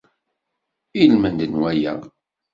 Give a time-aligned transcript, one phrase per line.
[1.03, 1.93] Ilmend n waya.